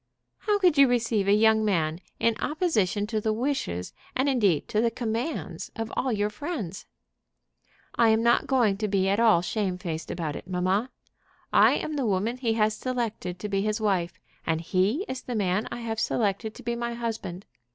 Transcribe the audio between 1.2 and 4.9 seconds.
a young man in opposition to the wishes, and indeed to the